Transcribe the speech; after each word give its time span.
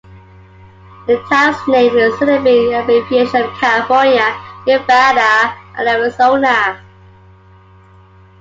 The 1.05 1.23
town's 1.29 1.57
name 1.67 1.95
is 1.95 2.15
a 2.15 2.17
syllabic 2.17 2.73
abbreviation 2.73 3.43
of 3.43 3.53
California, 3.59 4.35
Nevada, 4.65 5.55
and 5.77 5.87
Arizona. 5.87 6.83